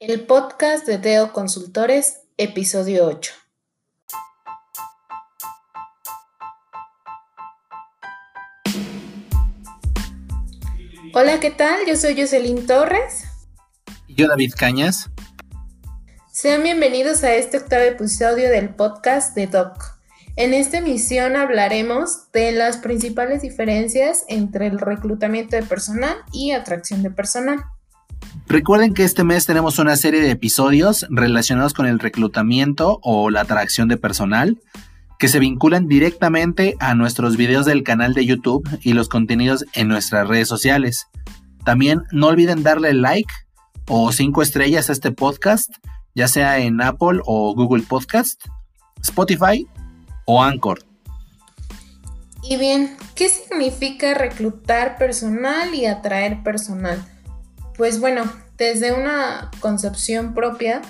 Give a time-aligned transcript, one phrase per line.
[0.00, 3.32] El podcast de Deo Consultores, episodio 8.
[11.12, 11.84] Hola, ¿qué tal?
[11.86, 13.24] Yo soy Jocelyn Torres.
[14.06, 15.10] Y yo, David Cañas.
[16.32, 20.00] Sean bienvenidos a este octavo episodio del podcast de Doc.
[20.36, 27.02] En esta emisión hablaremos de las principales diferencias entre el reclutamiento de personal y atracción
[27.02, 27.66] de personal.
[28.50, 33.42] Recuerden que este mes tenemos una serie de episodios relacionados con el reclutamiento o la
[33.42, 34.60] atracción de personal
[35.20, 39.86] que se vinculan directamente a nuestros videos del canal de YouTube y los contenidos en
[39.86, 41.06] nuestras redes sociales.
[41.64, 43.32] También no olviden darle like
[43.86, 45.70] o cinco estrellas a este podcast,
[46.16, 48.46] ya sea en Apple o Google Podcast,
[49.00, 49.64] Spotify
[50.24, 50.82] o Anchor.
[52.42, 57.06] Y bien, ¿qué significa reclutar personal y atraer personal?
[57.80, 60.82] Pues bueno, desde una concepción propia,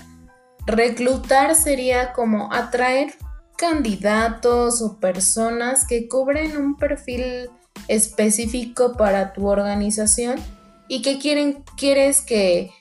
[0.66, 3.14] reclutar sería como atraer
[3.56, 7.48] candidatos o personas que cubren un perfil
[7.86, 10.40] específico para tu organización
[10.88, 12.72] y que quieren, quieres que,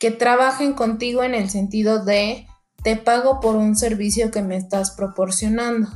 [0.00, 2.46] que trabajen contigo en el sentido de
[2.82, 5.90] te pago por un servicio que me estás proporcionando.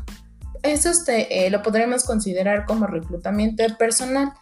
[0.63, 4.35] Eso eh, lo podremos considerar como reclutamiento de personal.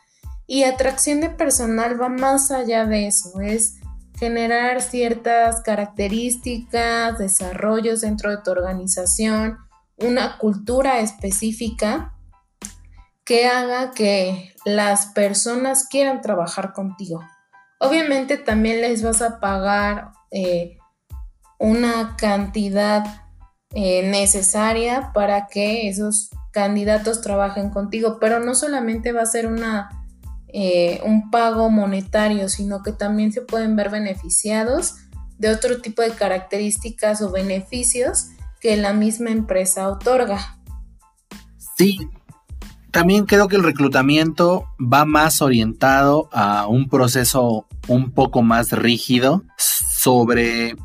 [0.47, 3.77] Y atracción de personal va más allá de eso, es
[4.19, 9.59] generar ciertas características, desarrollos dentro de tu organización,
[9.97, 12.15] una cultura específica
[13.25, 17.25] que haga que las personas quieran trabajar contigo.
[17.79, 20.79] Obviamente también les vas a pagar eh,
[21.59, 23.05] una cantidad
[23.75, 30.06] eh, necesaria para que esos candidatos trabajen contigo, pero no solamente va a ser una,
[30.49, 34.95] eh, un pago monetario, sino que también se pueden ver beneficiados
[35.39, 38.29] de otro tipo de características o beneficios
[38.61, 40.59] que la misma empresa otorga.
[41.77, 42.09] Sí,
[42.91, 49.45] también creo que el reclutamiento va más orientado a un proceso un poco más rígido
[49.59, 50.77] sobre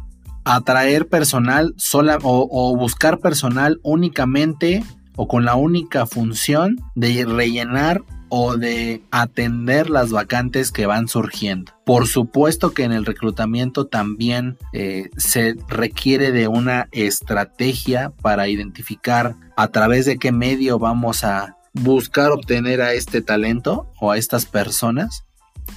[0.44, 4.84] atraer personal sola o, o, buscar personal únicamente
[5.16, 8.04] o con la única función de rellenar
[8.34, 11.74] o de atender las vacantes que van surgiendo.
[11.86, 19.36] Por supuesto que en el reclutamiento también eh, se requiere de una estrategia para identificar
[19.58, 24.46] a través de qué medio vamos a buscar obtener a este talento o a estas
[24.46, 25.26] personas.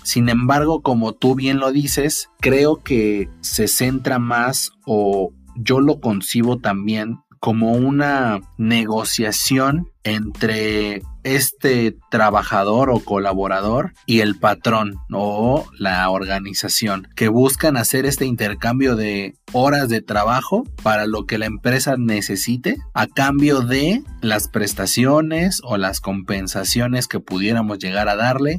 [0.04, 6.00] Sin embargo, como tú bien lo dices, creo que se centra más o yo lo
[6.00, 16.08] concibo también como una negociación entre este trabajador o colaborador y el patrón o la
[16.08, 21.96] organización que buscan hacer este intercambio de horas de trabajo para lo que la empresa
[21.98, 28.58] necesite a cambio de las prestaciones o las compensaciones que pudiéramos llegar a darle.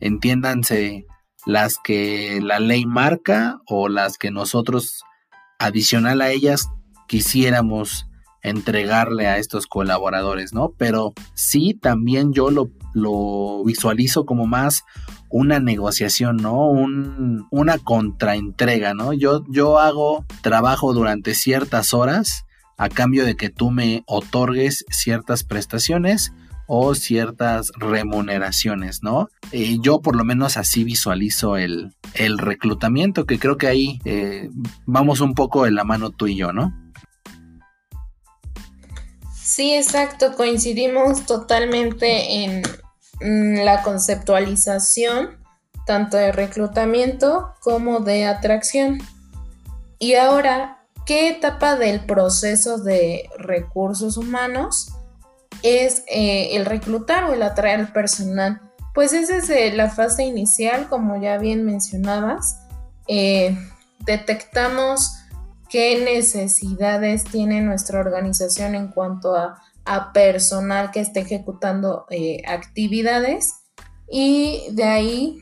[0.00, 1.06] Entiéndanse
[1.44, 5.04] las que la ley marca o las que nosotros
[5.60, 6.66] adicional a ellas
[7.06, 8.08] quisiéramos
[8.46, 10.72] entregarle a estos colaboradores, ¿no?
[10.78, 14.84] Pero sí también yo lo, lo visualizo como más
[15.28, 16.68] una negociación, ¿no?
[16.68, 19.12] Un, una contraentrega, ¿no?
[19.12, 22.44] Yo, yo hago trabajo durante ciertas horas
[22.78, 26.32] a cambio de que tú me otorgues ciertas prestaciones
[26.68, 29.28] o ciertas remuneraciones, ¿no?
[29.52, 34.50] Eh, yo por lo menos así visualizo el, el reclutamiento, que creo que ahí eh,
[34.84, 36.72] vamos un poco en la mano tú y yo, ¿no?
[39.56, 42.62] Sí, exacto, coincidimos totalmente en
[43.64, 45.42] la conceptualización
[45.86, 49.00] tanto de reclutamiento como de atracción.
[49.98, 54.92] Y ahora, ¿qué etapa del proceso de recursos humanos
[55.62, 58.60] es eh, el reclutar o el atraer personal?
[58.92, 62.58] Pues es la fase inicial, como ya bien mencionabas,
[63.08, 63.56] eh,
[64.00, 65.12] detectamos
[65.68, 69.62] qué necesidades tiene nuestra organización en cuanto a,
[70.12, 73.54] personal que esté ejecutando eh, actividades
[74.10, 75.40] y de ahí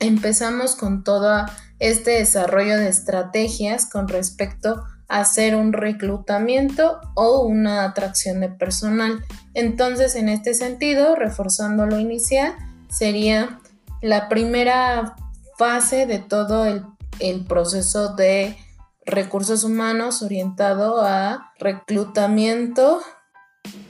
[0.00, 1.46] empezamos con todo
[1.78, 9.24] este desarrollo de estrategias con respecto a hacer un reclutamiento o una atracción de personal.
[9.54, 12.54] Entonces, en este sentido, reforzando lo inicial,
[12.90, 13.60] sería
[14.02, 15.16] la primera
[15.56, 18.58] fase de todo el proceso de
[19.06, 23.00] recursos humanos orientado a reclutamiento.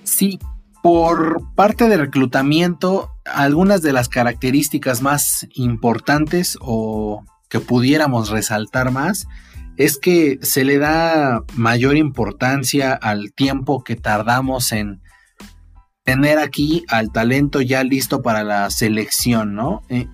[0.04, 0.38] Sí,
[0.82, 9.26] por parte de reclutamiento, algunas de las características más importantes o que pudiéramos resaltar más
[9.76, 15.00] es que se le da mayor importancia al tiempo que tardamos en
[16.04, 19.82] tener aquí al talento ya listo para la selección, ¿no?
[19.88, 20.06] Eh,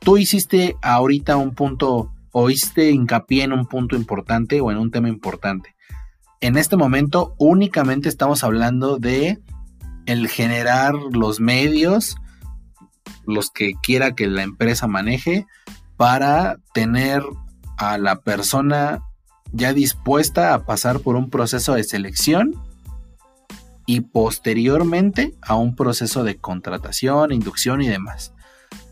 [0.00, 4.90] tú hiciste ahorita un punto, o hiciste hincapié en un punto importante o en un
[4.90, 5.76] tema importante.
[6.40, 9.38] En este momento únicamente estamos hablando de
[10.06, 12.16] el generar los medios,
[13.24, 15.46] los que quiera que la empresa maneje,
[15.96, 17.22] para tener
[17.78, 19.00] a la persona
[19.52, 22.60] ya dispuesta a pasar por un proceso de selección
[23.86, 28.33] y posteriormente a un proceso de contratación, inducción y demás.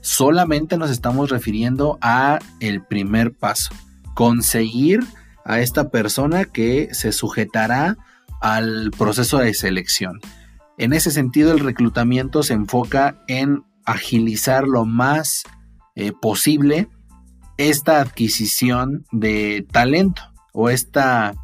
[0.02, 3.72] Solamente nos estamos refiriendo a el primer paso,
[4.14, 5.00] conseguir
[5.44, 7.96] a esta persona que se sujetará
[8.40, 10.20] al proceso de selección.
[10.76, 15.44] En ese sentido, el reclutamiento se enfoca en agilizar lo más
[15.94, 16.88] eh, posible
[17.56, 20.22] esta adquisición de talento
[20.52, 21.34] o esta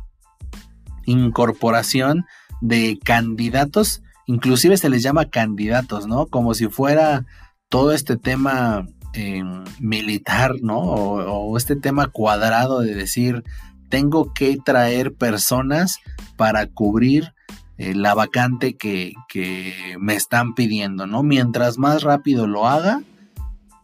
[1.04, 2.26] incorporación
[2.60, 6.26] de candidatos, inclusive se les llama candidatos, ¿no?
[6.26, 7.24] Como si fuera
[7.68, 9.42] todo este tema eh,
[9.80, 10.78] militar, ¿no?
[10.78, 13.44] O, este tema cuadrado de decir,
[13.88, 15.98] tengo que traer personas
[16.36, 17.32] para cubrir
[17.78, 21.22] eh, la vacante que, que me están pidiendo, ¿no?
[21.22, 23.02] Mientras más rápido lo haga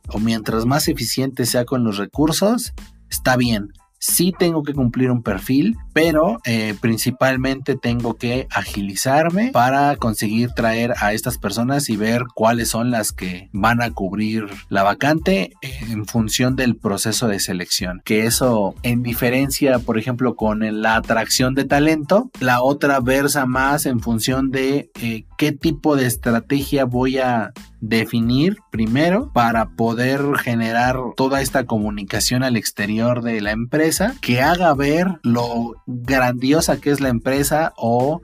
[0.08, 2.72] o mientras más eficiente sea con los recursos,
[3.08, 3.72] está bien
[4.06, 10.92] sí tengo que cumplir un perfil, pero eh, principalmente tengo que agilizarme para conseguir traer
[11.00, 16.04] a estas personas y ver cuáles son las que van a cubrir la vacante en
[16.04, 18.02] función del proceso de selección.
[18.04, 23.86] Que eso, en diferencia, por ejemplo, con la atracción de talento, la otra versa más
[23.86, 27.52] en función de eh, qué tipo de estrategia voy a
[27.88, 34.72] definir primero para poder generar toda esta comunicación al exterior de la empresa que haga
[34.74, 38.22] ver lo grandiosa que es la empresa o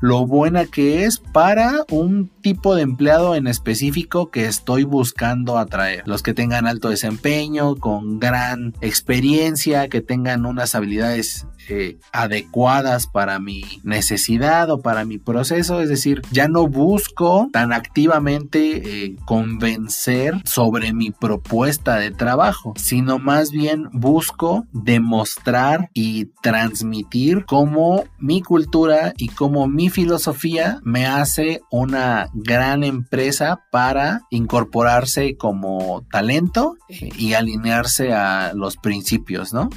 [0.00, 6.02] lo buena que es para un tipo de empleado en específico que estoy buscando atraer.
[6.06, 13.38] Los que tengan alto desempeño, con gran experiencia, que tengan unas habilidades eh, adecuadas para
[13.38, 15.80] mi necesidad o para mi proceso.
[15.80, 23.18] Es decir, ya no busco tan activamente eh, convencer sobre mi propuesta de trabajo, sino
[23.18, 31.60] más bien busco demostrar y transmitir cómo mi cultura y cómo mi filosofía me hace
[31.70, 39.68] una gran empresa para incorporarse como talento eh, y alinearse a los principios, ¿no?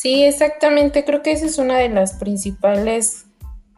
[0.00, 1.04] Sí, exactamente.
[1.04, 3.26] Creo que esa es una de las principales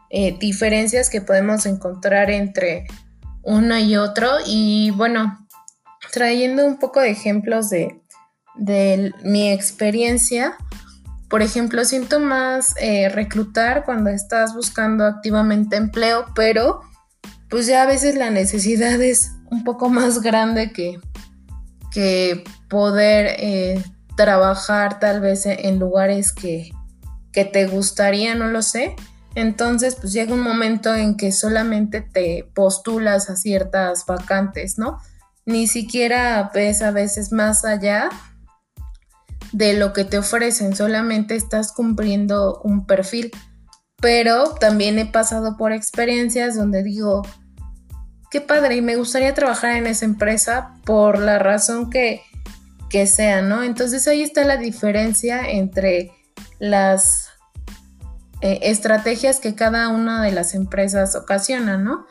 [0.09, 2.87] eh, diferencias que podemos encontrar entre
[3.43, 4.27] uno y otro.
[4.47, 5.47] Y bueno,
[6.11, 8.01] trayendo un poco de ejemplos de,
[9.23, 10.57] mi experiencia,
[11.29, 16.81] por ejemplo, siento más eh, reclutar cuando estás buscando activamente empleo, pero
[17.47, 20.99] pues ya a veces la necesidad es un poco más grande que,
[21.93, 23.83] que poder eh,
[24.17, 26.71] trabajar tal vez e-, en lugares que,
[27.31, 28.97] que te gustaría, no lo sé.
[29.35, 34.97] Entonces, pues llega un momento en que solamente te postulas a ciertas vacantes, ¿no?
[35.45, 38.09] Ni siquiera ves a veces más allá
[39.53, 43.31] de lo que te ofrecen, solamente estás cumpliendo un perfil.
[44.01, 47.23] Pero también he pasado por experiencias donde digo,
[48.29, 52.21] qué padre, y me gustaría trabajar en esa empresa por la razón que
[52.89, 53.63] que sea, ¿no?
[53.63, 56.11] Entonces ahí está la diferencia entre
[56.59, 57.29] las
[58.41, 62.05] eh, estrategias que cada una de las empresas ocasiona, ¿no?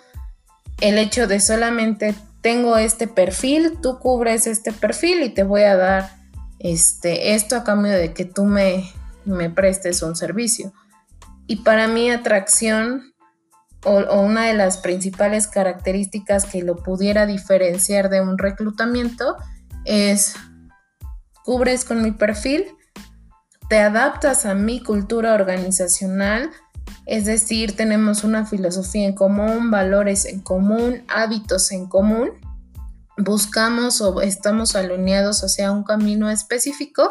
[0.80, 5.76] El hecho de solamente tengo este perfil, tú cubres este perfil y te voy a
[5.76, 6.16] dar
[6.58, 8.90] este, esto a cambio de que tú me,
[9.24, 10.72] me prestes un servicio.
[11.46, 13.14] Y para mí atracción
[13.84, 19.36] o, o, una de las principales características que lo pudiera diferenciar de un reclutamiento
[19.84, 20.34] es
[21.46, 22.66] cubres con mi perfil,
[23.68, 26.50] te adaptas a mi cultura organizacional,
[27.06, 32.32] es decir, tenemos una filosofía en común, valores en común, hábitos en común,
[33.16, 37.08] buscamos o estamos alineados hacia un camino específico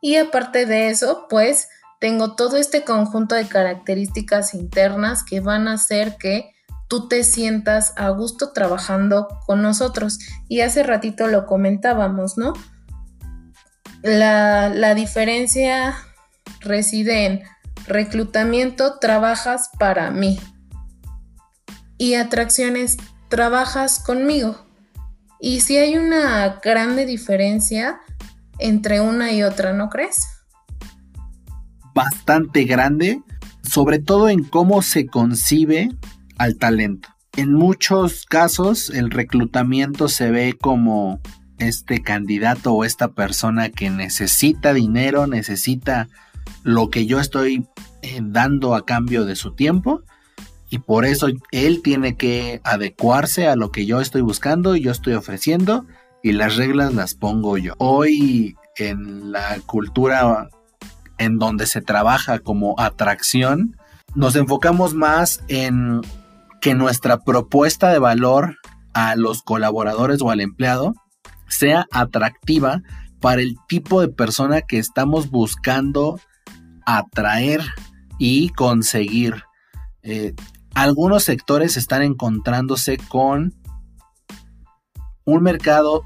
[0.00, 1.68] y aparte de eso, pues
[2.00, 6.52] tengo todo este conjunto de características internas que van a hacer que
[6.86, 10.20] tú te sientas a gusto trabajando con nosotros.
[10.46, 12.52] Y hace ratito lo comentábamos, ¿no?
[14.06, 15.96] La, diferencia
[16.60, 17.42] reside en
[17.88, 20.38] reclutamiento, trabajas para mí.
[21.98, 22.98] Y atracciones,
[23.28, 24.64] trabajas conmigo.
[25.40, 27.98] Y si hay una grande diferencia,
[28.60, 30.24] entre una y otra, ¿no crees?
[31.92, 33.20] Bastante grande,
[33.64, 35.88] sobre todo en cómo se concibe
[36.38, 37.08] al talento.
[37.36, 41.20] En muchos casos el reclutamiento se ve como
[41.58, 46.08] este candidato o esta persona que necesita dinero, necesita
[46.62, 47.66] lo que yo estoy
[48.02, 50.02] eh, dando a cambio de su tiempo
[50.68, 54.90] y por eso él tiene que adecuarse a lo que yo estoy buscando y yo
[54.90, 55.86] estoy ofreciendo
[56.22, 57.74] y las reglas las pongo yo.
[57.78, 60.50] Hoy en la cultura
[61.18, 63.76] en donde se trabaja como atracción,
[64.14, 66.02] nos enfocamos más en
[66.60, 68.56] que nuestra propuesta de valor
[68.92, 70.94] a los colaboradores o al empleado
[71.48, 72.82] sea atractiva
[73.20, 76.20] para el tipo de persona que estamos buscando
[76.84, 77.60] atraer
[78.18, 79.42] y conseguir.
[80.02, 80.34] Eh,
[80.74, 83.54] algunos sectores están encontrándose con
[85.24, 86.04] un mercado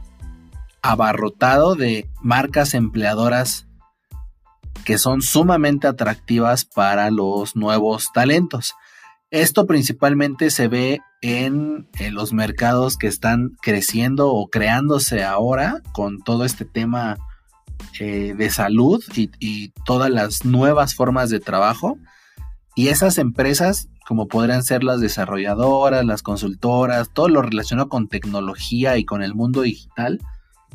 [0.82, 3.66] abarrotado de marcas empleadoras
[4.84, 8.74] que son sumamente atractivas para los nuevos talentos.
[9.30, 16.44] Esto principalmente se ve en, los mercados que están creciendo o creándose ahora con todo
[16.44, 17.16] este tema
[18.00, 21.96] eh, de salud y, y, todas las nuevas formas de trabajo.
[22.74, 28.98] Y esas empresas, como podrían ser las desarrolladoras, las consultoras, todo lo relacionado con tecnología
[28.98, 30.20] y con el mundo digital,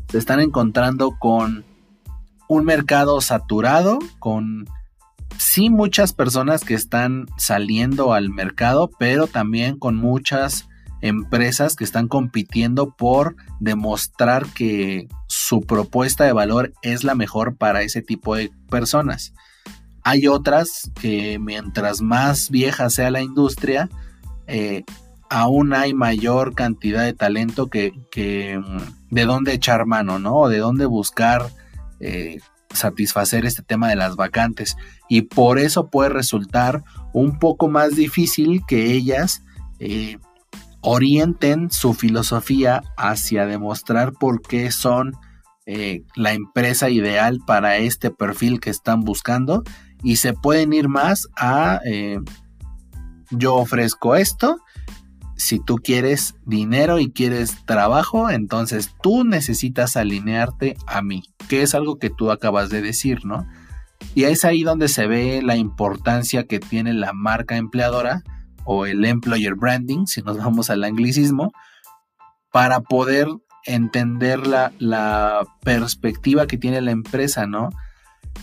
[0.09, 1.65] se están encontrando con
[2.47, 4.67] un mercado saturado, con
[5.37, 10.67] sí muchas personas que están saliendo al mercado, pero también con muchas
[11.01, 17.83] empresas que están compitiendo por demostrar que su propuesta de valor es la mejor para
[17.83, 19.33] ese tipo de personas.
[20.03, 23.89] Hay otras que mientras más vieja sea la industria,
[24.47, 24.83] eh,
[25.29, 30.35] aún hay mayor cantidad de talento que, mm, de dónde echar mano, ¿no?
[30.35, 31.49] O de dónde buscar
[31.99, 32.39] eh,
[32.75, 34.75] satisfacer este tema de las vacantes
[35.09, 39.43] y por eso puede resultar un poco más difícil que ellas
[39.79, 40.17] eh,
[40.81, 45.13] orienten su filosofía hacia demostrar por qué son
[45.65, 49.63] eh, la empresa ideal para este perfil que están buscando
[50.03, 52.19] y se pueden ir más a eh,
[53.31, 54.57] yo ofrezco esto
[55.35, 61.75] si tú quieres dinero y quieres trabajo, entonces tú necesitas alinearte a mí, que es
[61.75, 63.45] algo que tú acabas de decir, ¿no?
[64.13, 68.23] Y es ahí donde se ve la importancia que tiene la marca empleadora
[68.63, 71.51] o el employer branding, si nos vamos al anglicismo,
[72.51, 73.27] para poder
[73.65, 77.69] entender la, la perspectiva que tiene la empresa, ¿no?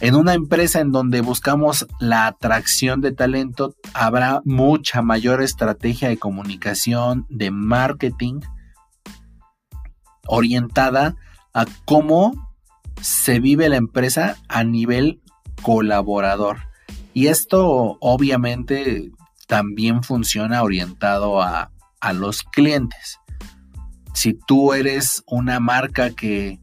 [0.00, 6.18] En una empresa en donde buscamos la atracción de talento, habrá mucha mayor estrategia de
[6.18, 8.40] comunicación, de marketing,
[10.26, 11.16] orientada
[11.54, 12.54] a cómo
[13.00, 15.20] se vive la empresa a nivel
[15.62, 16.58] colaborador.
[17.14, 19.10] Y esto obviamente
[19.46, 21.70] también funciona orientado a,
[22.00, 23.18] a los clientes.
[24.14, 26.60] Si tú eres una marca que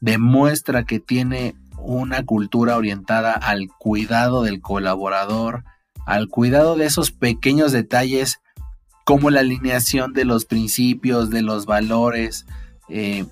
[0.00, 1.56] demuestra que tiene
[1.88, 5.64] una cultura orientada al cuidado del colaborador,
[6.04, 8.42] al cuidado de esos pequeños detalles
[9.04, 12.44] como la alineación de los principios, de los valores,
[12.90, 13.24] eh,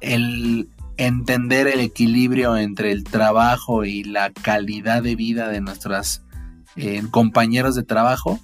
[0.00, 0.68] el
[0.98, 6.22] entender el equilibrio entre el trabajo y la calidad de vida de nuestros
[6.76, 8.38] eh, compañeros de trabajo,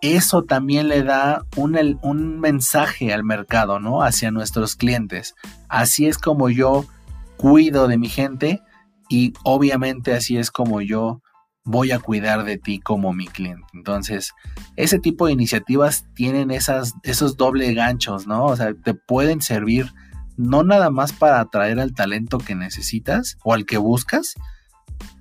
[0.00, 4.02] eso también le da un, un, mensaje al mercado, ¿no?
[4.02, 5.34] Hacia nuestros clientes.
[5.68, 6.86] Así es como yo
[7.36, 8.62] cuido de mi gente
[9.08, 11.20] y obviamente así es como yo
[11.64, 13.66] voy a cuidar de ti como mi cliente.
[13.72, 14.32] Entonces,
[14.76, 18.44] ese tipo de iniciativas tienen esas, esos doble ganchos, ¿no?
[18.44, 19.92] O sea, te pueden servir
[20.36, 24.34] no nada más para atraer al talento que necesitas o al que buscas,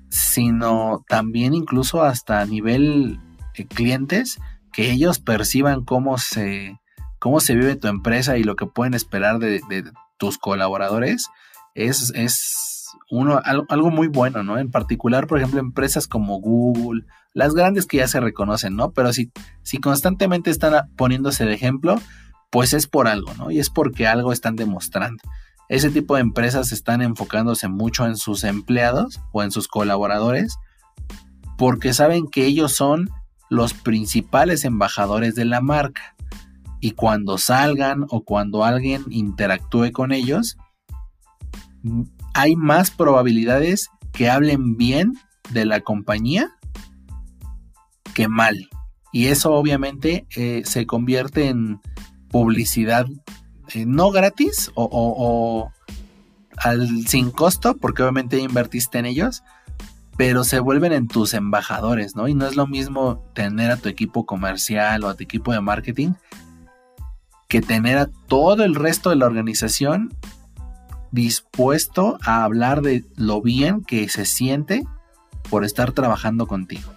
[0.10, 3.20] sino también incluso hasta a nivel
[3.58, 4.40] de clientes,
[4.74, 6.80] que ellos perciban cómo se,
[7.20, 9.62] cómo se vive tu empresa y lo que pueden esperar de
[10.18, 11.30] tus colaboradores
[11.76, 14.58] es, es uno, algo, muy bueno, ¿no?
[14.58, 18.92] En particular, por ejemplo, empresas como Google, las grandes que ya se reconocen, ¿no?
[18.92, 22.00] Pero si, si constantemente están poniéndose de ejemplo,
[22.50, 23.52] pues es por algo, ¿no?
[23.52, 25.24] Y es porque algo están demostrando.
[25.70, 30.58] Ese tipo de empresas están enfocándose mucho en sus empleados o en sus colaboradores
[31.58, 33.10] porque saben que ellos son
[33.50, 36.16] los principales embajadores de la marca.
[36.80, 40.58] Y cuando salgan o cuando alguien interactúe con ellos,
[42.34, 45.14] hay más probabilidades que hablen bien
[45.52, 46.52] de la compañía
[48.14, 48.70] que mal.
[49.12, 51.80] Y eso obviamente eh, se convierte en
[52.30, 53.06] publicidad
[53.74, 55.72] eh, no gratis o,
[57.08, 59.44] sin costo, porque obviamente invertiste en ellos,
[60.18, 62.28] pero se vuelven en tus embajadores, ¿no?
[62.28, 65.62] Y no es lo mismo tener a tu equipo comercial o a tu equipo de
[65.62, 66.14] marketing
[67.48, 70.14] que tener a todo el resto de la organización
[71.14, 74.84] dispuesto a hablar de lo bien que se siente
[75.50, 76.92] por estar trabajando contigo.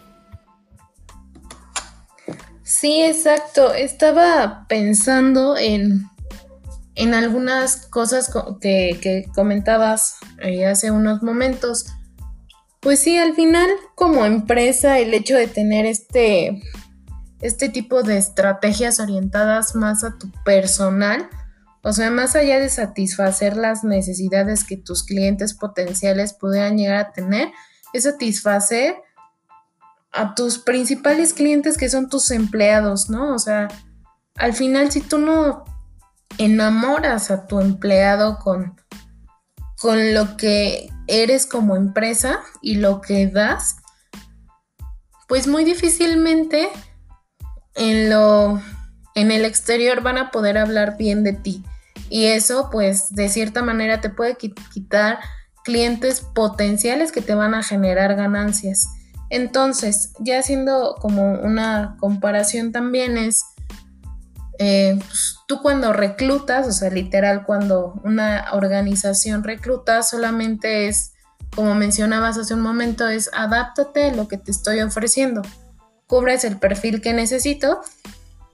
[2.62, 3.74] Sí, exacto.
[3.74, 6.08] Estaba pensando en,
[6.94, 11.86] en algunas cosas que, comentabas eh, hace unos momentos.
[12.80, 16.62] Pues sí, al final como empresa el hecho de tener este,
[17.42, 21.28] este tipo de estrategias orientadas más a tu personal,
[21.86, 27.12] o sea, más allá de satisfacer las necesidades que tus clientes potenciales pudieran llegar a
[27.12, 27.52] tener,
[27.92, 28.96] es satisfacer
[30.10, 33.32] a tus principales clientes que son tus empleados, ¿no?
[33.32, 33.68] O sea,
[34.34, 35.62] al final si tú no
[36.38, 38.74] enamoras a tu empleado con,
[39.78, 43.76] con lo que eres como empresa y lo que das,
[45.28, 46.68] pues muy difícilmente
[47.76, 48.60] en lo
[49.14, 51.64] en el exterior van a poder hablar bien de ti.
[52.08, 55.18] Y eso pues de cierta manera te puede quitar
[55.64, 58.88] clientes potenciales que te van a generar ganancias.
[59.30, 63.42] Entonces, ya haciendo como una comparación también es,
[64.58, 71.12] eh, pues, tú cuando reclutas, o sea, literal, cuando una organización recluta, solamente es,
[71.54, 75.42] como mencionabas hace un momento, es adáptate a lo que te estoy ofreciendo.
[76.06, 77.80] Cubres el perfil que necesito,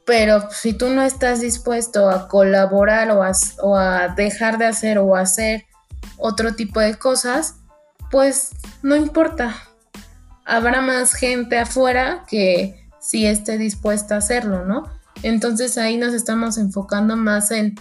[0.05, 5.65] pero si tú no estás dispuesto a colaborar o a, dejar de hacer o hacer
[6.19, 7.57] otro tipo de cosas,
[8.11, 8.51] pues
[8.83, 9.55] no importa.
[10.45, 14.91] Habrá más gente afuera que sí esté dispuesta a hacerlo, ¿no?
[15.23, 17.77] Entonces ahí nos estamos enfocando más en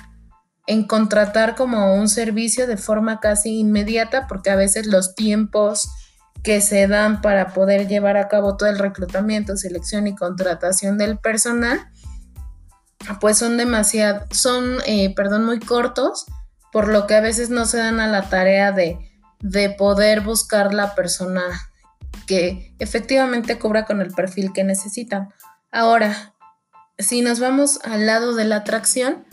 [0.88, 5.90] contratar como un servicio de forma casi inmediata, porque a veces los tiempos
[6.44, 11.18] que se dan para poder llevar a cabo todo el reclutamiento, selección y contratación del
[11.20, 11.80] personal,
[13.20, 16.26] pues son demasiado, son, eh, perdón, muy cortos,
[16.72, 18.98] por lo que a veces no se dan a la tarea de,
[19.40, 21.42] de poder buscar la persona
[22.28, 25.30] que efectivamente cubra con el perfil que necesitan.
[25.72, 26.34] Ahora,
[26.98, 29.26] si nos vamos al lado de la atracción,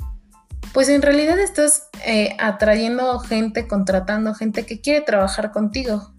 [0.72, 6.12] pues en realidad estás eh, atrayendo gente, contratando gente que quiere trabajar contigo.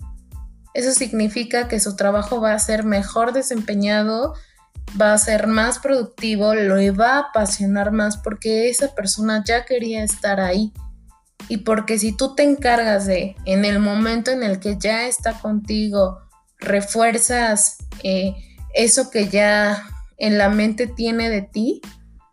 [0.73, 4.35] Eso significa que su trabajo va a ser mejor desempeñado,
[4.99, 10.03] va a ser más productivo, lo va a apasionar más porque esa persona ya quería
[10.03, 10.73] estar ahí.
[11.47, 15.33] Y porque si tú te encargas de, en el momento en el que ya está
[15.33, 16.19] contigo,
[16.59, 18.35] refuerzas eh,
[18.73, 19.83] eso que ya
[20.17, 21.81] en la mente tiene de ti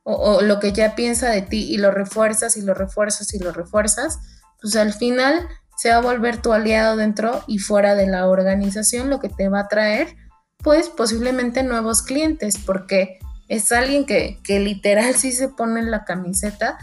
[0.03, 3.51] o, lo que ya piensa de ti y lo refuerzas y lo refuerzas y lo
[3.51, 4.21] refuerzas,
[4.61, 9.11] pues al final se va a volver tu aliado dentro y fuera de la organización,
[9.11, 10.15] lo que te va a traer
[10.59, 16.05] pues posiblemente nuevos clientes porque es alguien que, que literal sí se pone en la
[16.05, 16.79] camiseta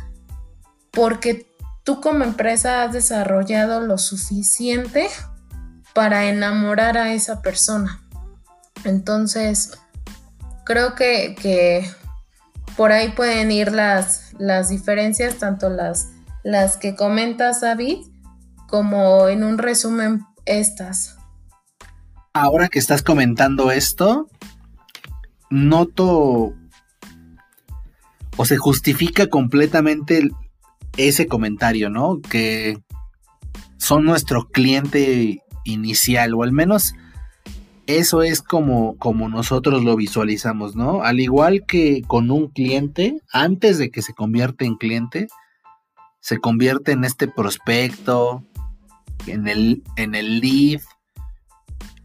[0.91, 1.47] porque
[1.83, 5.09] tú como empresa has desarrollado lo suficiente
[5.93, 8.01] para enamorar a esa persona.
[8.83, 9.71] Entonces,
[10.63, 11.89] creo que,
[12.75, 16.09] por ahí pueden ir las, las diferencias, tanto las,
[16.43, 18.07] las que comentas, David,
[18.67, 21.17] como en un resumen estas.
[22.35, 24.27] Ahora que estás comentando esto,
[25.51, 26.55] noto
[28.37, 30.29] o se justifica completamente
[30.97, 32.21] ese comentario, ¿no?
[32.21, 32.79] Que
[33.77, 36.95] son nuestro cliente inicial, o al menos
[37.85, 41.03] eso es como, como nosotros lo visualizamos, ¿no?
[41.03, 45.27] Al igual que con un cliente, antes de que se convierta en cliente,
[46.19, 48.43] se convierte en este prospecto,
[49.27, 50.39] en el, en el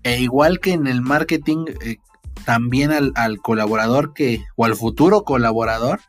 [0.09, 1.99] e igual que en el marketing, eh,
[2.47, 6.01] también al, colaborador que, o al futuro colaborador,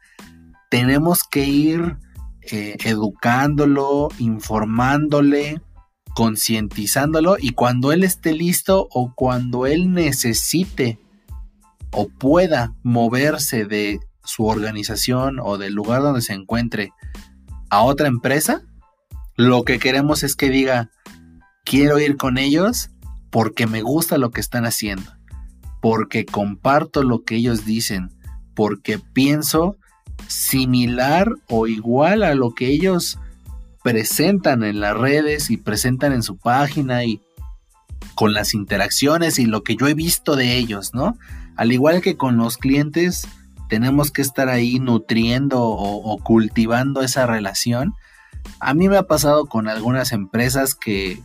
[0.70, 1.98] tenemos que ir
[2.44, 5.62] eh, educándolo, informándole,
[6.16, 10.98] concientizándolo y cuando él esté listo o cuando él necesite
[11.92, 16.94] o pueda moverse de su organización o del lugar donde se encuentre
[17.70, 18.62] a otra empresa,
[19.36, 20.90] lo que queremos es que diga,
[21.66, 22.92] quiero ir con ellos
[23.30, 25.12] porque me gusta lo que están haciendo,
[25.82, 28.12] porque comparto lo que ellos dicen,
[28.56, 29.78] porque pienso
[30.28, 33.18] similar o igual a lo que ellos
[33.84, 37.22] presentan en las redes y presentan en su página y
[38.16, 41.18] con las interacciones y lo que yo he visto de ellos, ¿no?
[41.56, 43.28] Al igual que con los clientes,
[43.70, 47.94] tenemos que estar ahí nutriendo o, cultivando esa relación
[48.60, 51.22] A mí me ha pasado con algunas empresas que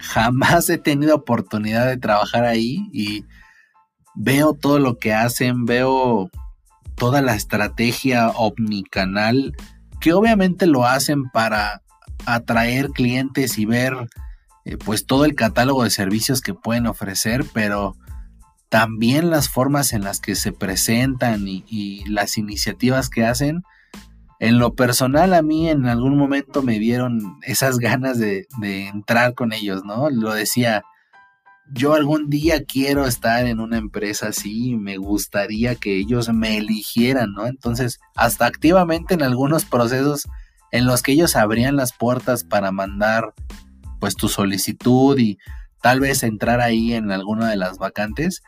[0.00, 3.24] jamás he tenido oportunidad de trabajar ahí y
[4.14, 6.30] veo todo lo que hacen, veo
[6.96, 9.54] toda la estrategia omnicanal,
[10.00, 11.82] que obviamente lo hacen para
[12.26, 14.08] atraer clientes y ver
[14.64, 17.96] eh, pues todo el catálogo de servicios que pueden ofrecer, pero
[18.68, 23.62] también las formas en las que se presentan y, las iniciativas que hacen.
[24.40, 29.34] En lo personal a mí en algún momento me dieron esas ganas de, de entrar
[29.34, 30.10] con ellos, ¿no?
[30.10, 30.84] Lo decía,
[31.70, 37.32] yo algún día quiero estar en una empresa así me gustaría que ellos me eligieran,
[37.32, 37.46] ¿no?
[37.46, 40.26] Entonces, hasta activamente en algunos procesos
[40.70, 43.34] en los que ellos abrían las puertas para mandar
[44.00, 45.38] pues tu solicitud y
[45.82, 48.42] tal vez entrar ahí en alguna de las vacantes,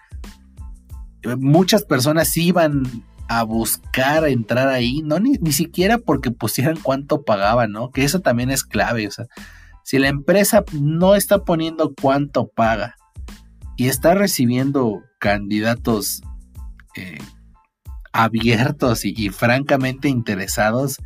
[1.39, 2.83] muchas personas iban
[3.31, 7.93] a buscar entrar ahí, no ni, ni siquiera porque pusieran cuánto pagaban, ¿no?
[7.93, 9.27] Que eso también es clave, o sea,
[9.85, 12.97] si la empresa no está poniendo cuánto paga
[13.77, 16.23] y está recibiendo candidatos
[16.97, 17.19] eh,
[18.13, 20.99] abiertos y, francamente interesados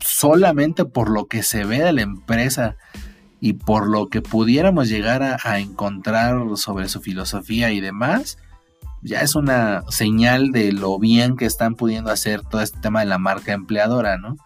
[0.00, 2.76] solamente por lo que se ve de la empresa
[3.40, 8.38] y por lo que pudiéramos llegar a, encontrar sobre su filosofía y demás,
[9.02, 13.06] ya es una señal de lo bien que están pudiendo hacer todo este tema de
[13.06, 14.36] la marca empleadora, ¿no?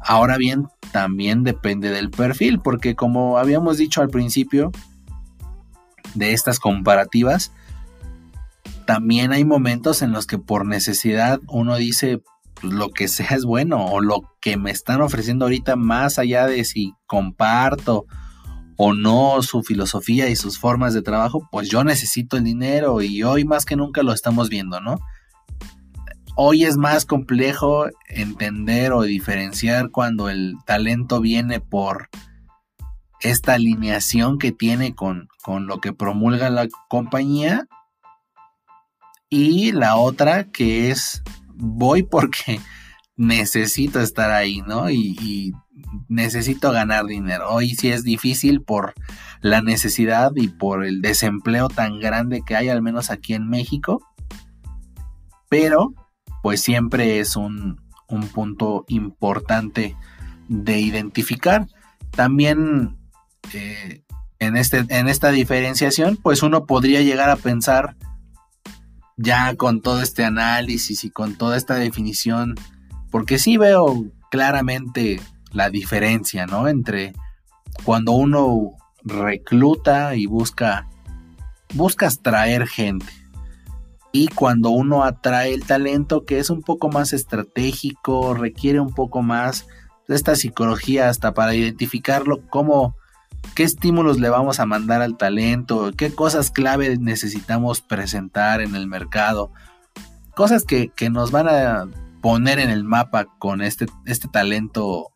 [0.00, 4.70] Ahora bien, también depende del perfil, porque como habíamos dicho al principio,
[6.14, 7.52] de estas comparativas,
[8.86, 12.22] también hay momentos en los que por necesidad uno dice
[12.60, 16.46] pues, lo que sea es bueno o lo que me están ofreciendo ahorita más allá
[16.46, 18.06] de si comparto
[18.76, 23.22] o no su filosofía y sus formas de trabajo, pues yo necesito el dinero y
[23.22, 24.98] hoy más que nunca lo estamos viendo, ¿no?
[26.36, 32.10] Hoy es más complejo entender o diferenciar cuando el talento viene por
[33.20, 37.66] esta alineación que tiene con, con lo que promulga la compañía
[39.28, 41.22] y la otra que es
[41.54, 42.60] voy porque
[43.16, 44.90] necesito estar ahí, ¿no?
[44.90, 45.52] Y,
[46.08, 47.50] necesito ganar dinero.
[47.50, 48.94] Hoy sí es difícil por
[49.40, 54.00] la necesidad y por el desempleo tan grande que hay, al menos aquí en México.
[55.48, 55.94] Pero,
[56.42, 59.96] pues siempre es un, un punto importante
[60.48, 61.66] de identificar.
[62.10, 62.98] También
[63.52, 64.02] eh,
[64.38, 67.96] en, este, en esta diferenciación, pues uno podría llegar a pensar,
[69.16, 72.54] ya con todo este análisis y con toda esta definición,
[73.10, 75.20] porque sí veo claramente
[75.56, 76.68] la diferencia, ¿no?
[76.68, 77.12] Entre
[77.84, 80.88] cuando uno recluta y busca,
[81.74, 83.06] buscas traer gente.
[84.12, 89.22] Y cuando uno atrae el talento que es un poco más estratégico, requiere un poco
[89.22, 89.66] más
[90.08, 92.96] de esta psicología hasta para identificarlo como
[93.54, 98.86] qué estímulos le vamos a mandar al talento, qué cosas clave necesitamos presentar en el
[98.86, 99.52] mercado,
[100.34, 101.88] cosas que, nos van a
[102.20, 105.12] poner en el mapa con este, este talento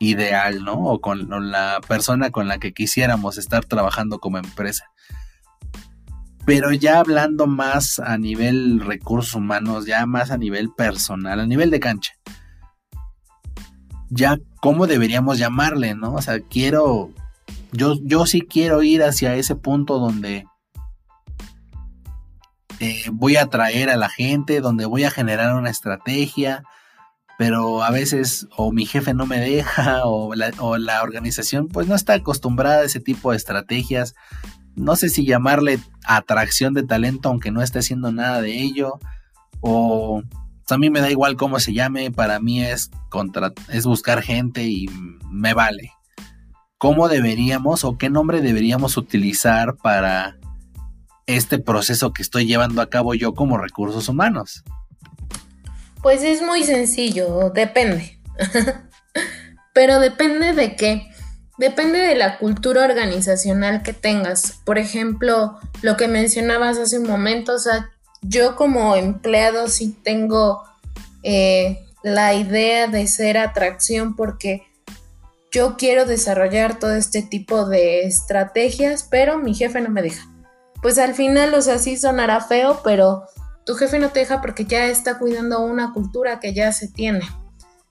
[0.00, 0.74] ideal, ¿no?
[0.74, 4.86] O con la persona con la que quisiéramos estar trabajando como empresa.
[6.44, 11.70] Pero ya hablando más a nivel recursos humanos, ya más a nivel personal, a nivel
[11.70, 12.12] de cancha.
[14.08, 16.14] Ya cómo deberíamos llamarle, ¿no?
[16.14, 17.12] O sea, quiero
[17.72, 20.46] yo, yo sí quiero ir hacia ese punto donde
[22.80, 26.64] eh, voy a atraer a la gente, donde voy a generar una estrategia,
[27.40, 32.12] pero a veces o mi jefe no me deja o la, organización pues no está
[32.12, 34.14] acostumbrada a ese tipo de estrategias.
[34.76, 38.98] No sé si llamarle atracción de talento aunque no esté haciendo nada de ello
[39.62, 40.22] o
[40.68, 42.90] a mí me da igual cómo se llame, para mí es,
[43.70, 44.90] es buscar gente y
[45.30, 45.92] me vale
[46.76, 50.36] cómo deberíamos o qué nombre deberíamos utilizar para
[51.24, 54.62] este proceso que estoy llevando a cabo yo como recursos humanos.
[56.02, 58.18] Pues es muy sencillo, depende.
[59.74, 61.10] Pero depende de qué.
[61.58, 64.60] Depende de la cultura organizacional que tengas.
[64.64, 67.90] Por ejemplo, lo que mencionabas hace un momento, o sea,
[68.22, 70.62] yo como empleado sí tengo
[71.22, 74.62] eh, la idea de ser atracción porque
[75.52, 80.26] yo quiero desarrollar todo este tipo de estrategias, pero mi jefe no me deja.
[80.80, 83.24] Pues al final, o sea, sí sonará feo, pero
[83.70, 87.20] tu jefe no te deja porque ya está cuidando una cultura que ya se tiene.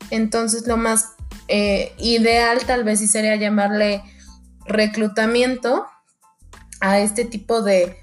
[0.09, 1.13] Entonces lo más
[1.47, 4.03] eh, ideal tal vez sí sería llamarle
[4.65, 5.85] reclutamiento
[6.81, 7.95] a este tipo de,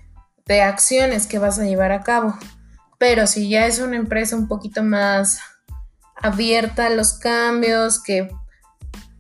[0.47, 2.35] de acciones que vas a llevar a cabo.
[2.97, 5.39] Pero si ya es una empresa un poquito más
[6.15, 8.31] abierta a los cambios, que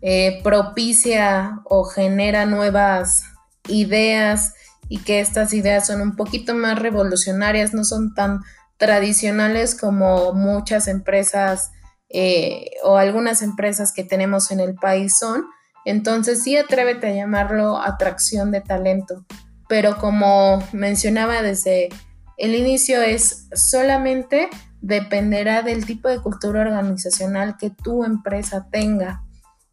[0.00, 3.22] eh, propicia o genera nuevas
[3.68, 4.54] ideas
[4.88, 8.40] y que estas ideas son un poquito más revolucionarias, no son tan
[8.76, 11.70] tradicionales como muchas empresas
[12.08, 15.46] eh, o algunas empresas que tenemos en el país son.
[15.84, 19.24] Entonces sí atrévete a llamarlo atracción de talento,
[19.68, 21.88] pero como mencionaba desde
[22.36, 29.24] el inicio es solamente dependerá del tipo de cultura organizacional que tu empresa tenga,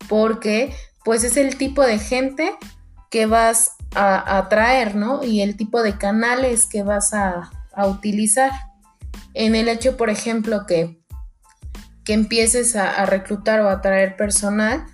[0.07, 0.73] porque
[1.03, 2.55] pues es el tipo de gente
[3.11, 5.23] que vas a atraer, ¿no?
[5.23, 7.49] Y el tipo de canales que vas a,
[7.87, 8.51] utilizar.
[9.33, 11.01] En el hecho, por ejemplo, que,
[12.05, 14.85] que empieces a, reclutar o atraer personal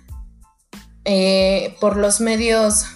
[1.04, 2.86] eh, por los medios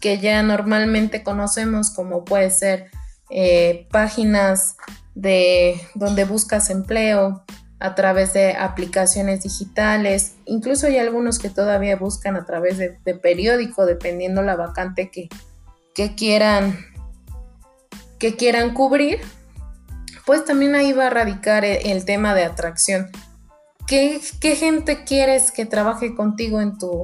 [0.00, 2.90] que ya normalmente conocemos, como puede ser
[3.28, 4.76] eh, páginas
[5.14, 7.44] de donde buscas empleo
[7.82, 13.86] a través de aplicaciones digitales, incluso hay algunos que todavía buscan a través de, periódico,
[13.86, 15.28] dependiendo la vacante que,
[15.94, 16.78] que, quieran
[18.18, 19.20] que quieran cubrir,
[20.24, 23.10] pues también ahí va a radicar el, el tema de atracción.
[23.86, 27.02] ¿Qué, ¿Qué, gente quieres que trabaje contigo en tu,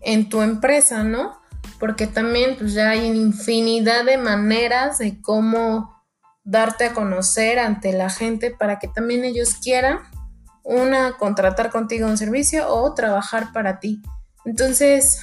[0.00, 1.40] en tu empresa, no?
[1.80, 5.99] porque también pues ya hay infinidad de maneras de cómo
[6.44, 9.98] darte a conocer ante la gente para que también ellos quieran
[10.62, 14.02] una contratar contigo un servicio o trabajar para ti.
[14.44, 15.20] Entonces,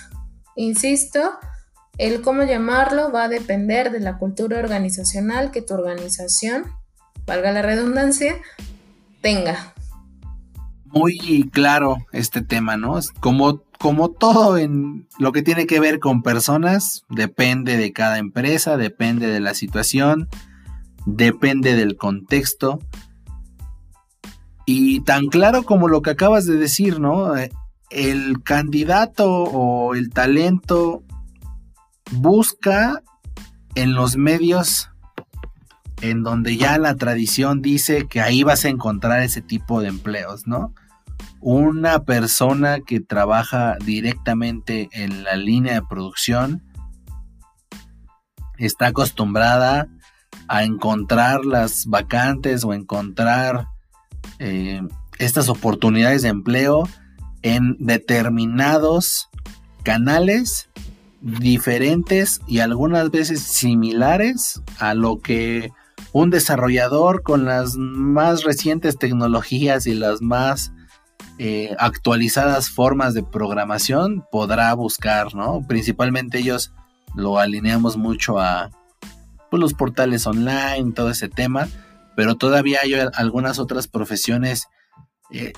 [0.55, 1.31] insisto,
[1.97, 6.65] el cómo llamarlo va a depender de la cultura organizacional que tu organización,
[7.25, 8.35] valga la redundancia,
[9.21, 9.73] tenga.
[10.85, 12.99] Muy claro este tema, ¿no?
[13.19, 18.75] Como como todo en lo que tiene que ver con personas, depende de cada empresa,
[18.75, 20.27] depende de la situación,
[21.07, 22.79] depende del contexto.
[24.65, 27.33] Y tan claro como lo que acabas de decir, ¿no?
[27.89, 31.03] El candidato o el talento
[32.11, 33.01] busca
[33.75, 34.89] en los medios
[36.01, 40.45] en donde ya la tradición dice que ahí vas a encontrar ese tipo de empleos,
[40.45, 40.73] ¿no?
[41.39, 46.63] una persona que trabaja directamente en la línea de producción
[48.57, 49.87] está acostumbrada
[50.47, 53.67] a encontrar las vacantes o encontrar
[54.39, 54.81] eh,
[55.19, 56.87] estas oportunidades de empleo
[57.41, 59.29] en determinados
[59.83, 60.69] canales
[61.21, 65.71] diferentes y algunas veces similares a lo que
[66.13, 70.71] un desarrollador con las más recientes tecnologías y las más
[71.39, 75.61] eh, actualizadas formas de programación podrá buscar, ¿no?
[75.67, 76.73] Principalmente ellos
[77.15, 78.71] lo alineamos mucho a
[79.49, 81.67] pues, los portales online, todo ese tema,
[82.15, 84.67] pero todavía hay algunas otras profesiones
[85.31, 85.53] eh,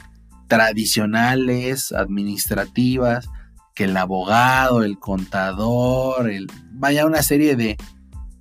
[0.47, 3.30] tradicionales, administrativas,
[3.75, 7.78] que el abogado, el contador, el, vaya una serie de,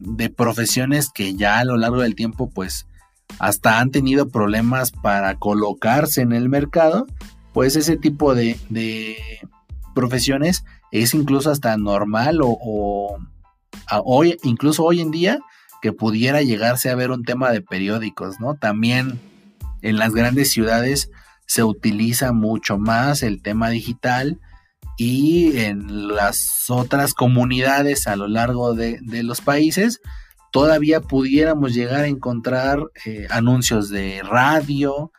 [0.01, 2.87] de profesiones que ya a lo largo del tiempo pues
[3.39, 7.07] hasta han tenido problemas para colocarse en el mercado,
[7.53, 9.17] pues ese tipo de,
[9.95, 13.19] profesiones es incluso hasta normal o,
[14.05, 15.39] hoy, incluso hoy en día
[15.81, 18.55] que pudiera llegarse a ver un tema de periódicos, ¿no?
[18.55, 19.21] También
[19.83, 21.11] en las grandes ciudades
[21.47, 24.41] se utiliza mucho más el tema digital
[24.97, 30.01] y en las otras comunidades a lo largo de, de los países
[30.51, 35.13] todavía pudiéramos llegar a encontrar eh, anuncios de radio,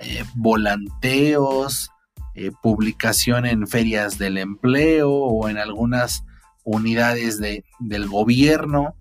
[0.00, 1.90] eh, volanteos,
[2.34, 6.24] eh, publicación en ferias del empleo o en algunas
[6.68, 8.94] unidades de, del gobierno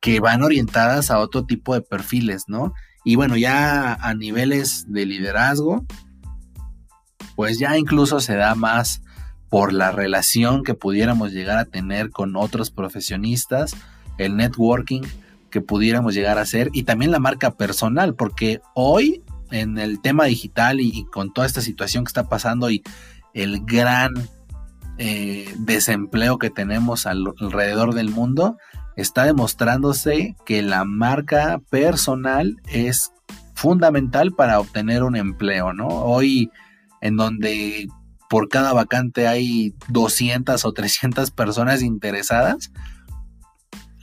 [0.00, 2.72] que van orientadas a otro tipo de perfiles, ¿no?
[3.04, 5.84] Y bueno, ya a niveles de liderazgo,
[7.36, 9.02] pues ya incluso se da más
[9.48, 13.76] por la relación que pudiéramos llegar a tener con otros profesionistas
[14.18, 15.02] el networking
[15.50, 20.24] que pudiéramos llegar a hacer y también la marca personal, porque hoy en el tema
[20.24, 22.82] digital y, con toda esta situación que está pasando y
[23.34, 24.14] el gran
[25.04, 28.56] eh, desempleo que tenemos alrededor del mundo,
[28.94, 33.10] está demostrándose que la marca personal es
[33.56, 35.88] fundamental para obtener un empleo, ¿no?
[35.88, 36.52] Hoy
[37.00, 37.88] en donde
[38.30, 42.70] por cada vacante hay 200 o 300 personas interesadas,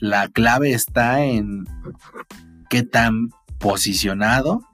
[0.02, 1.64] la clave está en
[2.70, 4.66] qué tan posicionado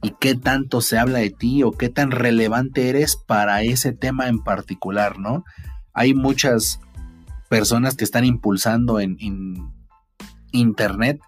[0.00, 4.28] y qué tanto se habla de ti o qué tan relevante eres para ese tema
[4.28, 5.44] en particular, ¿no?
[5.94, 6.80] Hay muchas
[7.48, 9.16] personas que están impulsando en,
[10.52, 11.20] internet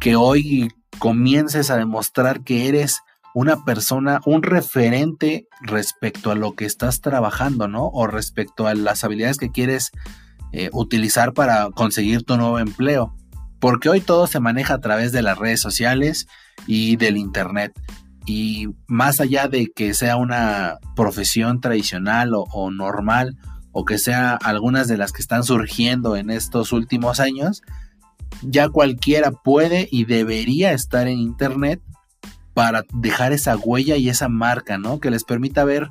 [0.00, 3.00] que hoy comiences a demostrar que eres
[3.32, 7.86] una persona, un referente respecto a lo que estás trabajando, ¿no?
[7.86, 9.92] O respecto a las habilidades que quieres
[10.52, 13.14] eh, utilizar para conseguir tu nuevo empleo.
[13.60, 16.26] Porque hoy todo se maneja a través de las redes sociales
[16.66, 17.72] y del Internet.
[18.26, 23.36] Y más allá de que sea una profesión tradicional o, normal,
[23.78, 27.60] o que sea algunas de las que están surgiendo en estos últimos años,
[28.40, 31.82] ya cualquiera puede y debería estar en Internet
[32.54, 34.98] para dejar esa huella y esa marca, ¿no?
[34.98, 35.90] Que les permita ver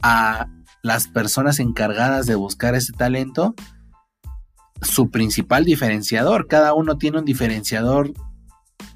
[0.00, 0.48] a
[0.82, 3.54] las personas encargadas de buscar ese talento
[4.80, 6.46] su principal diferenciador.
[6.46, 8.10] Cada uno tiene un diferenciador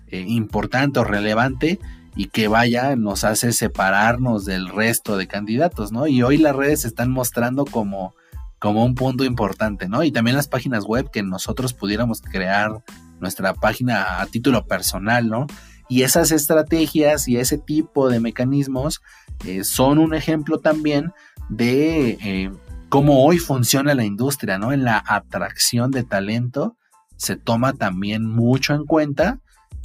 [0.07, 1.79] eh, importante o relevante
[2.16, 6.07] y que vaya nos hace separarnos del resto de candidatos, ¿no?
[6.07, 8.14] Y hoy las redes están mostrando como,
[8.62, 10.05] como un punto importante, ¿no?
[10.05, 12.85] Y también las páginas web que nosotros pudiéramos crear
[13.18, 15.48] nuestra página a título personal, ¿no?
[15.88, 19.03] Y esas estrategias y ese tipo de mecanismos
[19.44, 21.12] eh, son un ejemplo también
[21.48, 22.53] de eh,
[22.88, 24.72] cómo hoy funciona la industria, ¿no?
[24.72, 26.77] En la atracción de talento
[27.16, 29.40] se toma también mucho en cuenta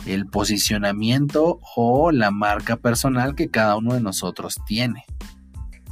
[0.05, 5.05] el posicionamiento o la marca personal que cada uno de nosotros tiene.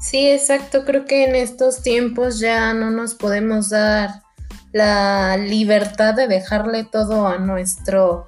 [0.01, 0.85] Sí, exacto.
[0.85, 4.23] Creo que en estos tiempos ya no nos podemos dar
[4.71, 8.27] la libertad de dejarle todo a nuestro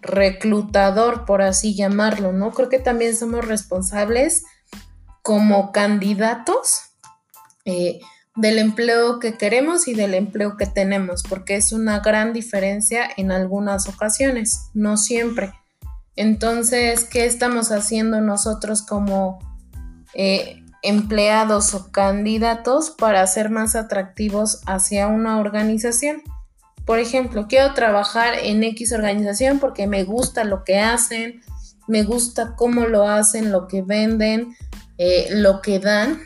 [0.00, 2.52] reclutador, por así llamarlo, ¿no?
[2.52, 4.44] Creo que también somos responsables
[5.22, 6.80] como candidatos
[7.64, 8.00] eh,
[8.36, 13.30] del empleo que queremos y del empleo que tenemos, porque es una gran diferencia en
[13.30, 15.52] algunas ocasiones, no siempre.
[16.16, 19.38] Entonces, ¿qué estamos haciendo nosotros como
[20.14, 26.22] eh, empleados o candidatos para ser más atractivos hacia una organización?
[26.84, 31.40] Por ejemplo, quiero trabajar en X organización porque me gusta lo que hacen,
[31.88, 34.54] me gusta cómo lo hacen, lo que venden,
[34.98, 36.20] eh, lo que dan,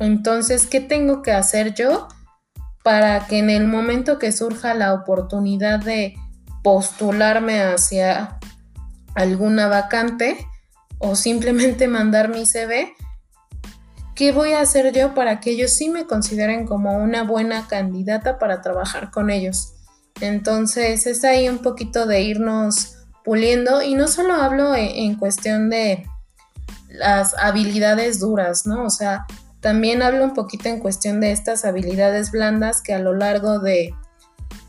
[0.00, 2.08] entonces, ¿qué tengo que hacer yo
[2.82, 6.16] para que en el momento que surja la oportunidad de
[6.64, 8.38] postularme hacia
[9.14, 10.46] alguna vacante
[10.98, 12.94] o simplemente mandar mi CV,
[14.20, 18.38] ¿qué voy a hacer yo para que ellos sí me consideren como una buena candidata
[18.38, 19.72] para trabajar con ellos?
[20.20, 25.70] Entonces es ahí un poquito de irnos puliendo y no solo hablo en, en cuestión
[25.70, 26.04] de
[26.90, 28.84] las habilidades duras, ¿no?
[28.84, 29.24] O sea,
[29.62, 33.94] también hablo un poquito en cuestión de estas habilidades blandas que a lo largo de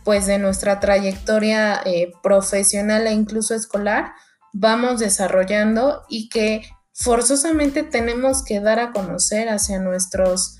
[0.06, 4.14] pues de nuestra trayectoria eh, profesional e incluso escolar
[4.54, 6.62] vamos desarrollando y que
[7.02, 10.58] forzosamente tenemos que dar a conocer hacia nuestros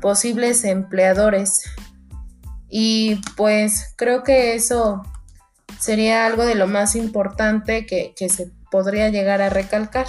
[0.00, 1.62] posibles empleadores.
[2.68, 5.02] Y pues creo que eso
[5.78, 10.06] sería algo de lo más importante que, que se podría llegar a recalcar.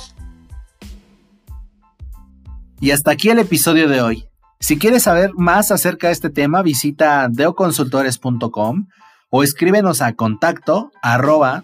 [2.79, 4.27] Y hasta aquí el episodio de hoy.
[4.59, 8.87] Si quieres saber más acerca de este tema, visita deoconsultores.com
[9.35, 10.91] o escríbenos a contacto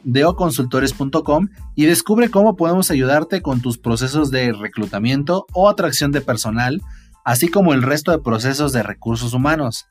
[0.03, 6.81] deoconsultores.com y descubre cómo podemos ayudarte con tus procesos de reclutamiento o atracción de personal,
[7.23, 9.85] así como el resto de procesos de recursos humanos.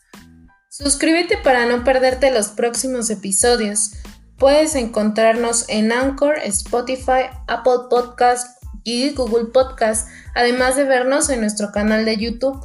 [0.69, 3.93] Suscríbete para no perderte los próximos episodios.
[4.39, 11.71] Puedes encontrarnos en Anchor, Spotify, Apple Podcast y Google Podcast además de vernos en nuestro
[11.71, 12.59] canal de YouTube.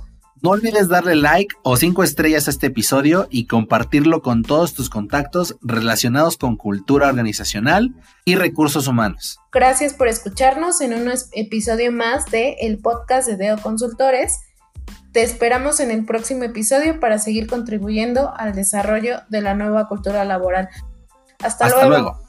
[0.44, 4.90] No olvides darle like o cinco estrellas a este episodio y compartirlo con todos tus
[4.90, 9.40] contactos relacionados con cultura organizacional y recursos humanos.
[9.54, 14.42] Gracias por escucharnos en un episodio más de el podcast de Deo Consultores.
[15.14, 20.26] Te esperamos en el próximo episodio para seguir contribuyendo al desarrollo de la nueva cultura
[20.26, 20.68] laboral.
[21.42, 22.20] Hasta, luego.